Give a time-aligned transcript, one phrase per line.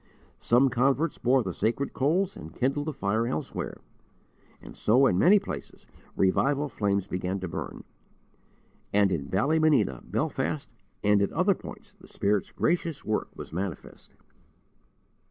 [0.39, 3.81] Some converts bore the sacred coals and kindled the fire elsewhere,
[4.59, 5.85] and so in many places
[6.15, 7.83] revival flames began to burn;
[8.91, 14.15] and in Ballymena, Belfast, and at other points the Spirit's gracious work was manifest.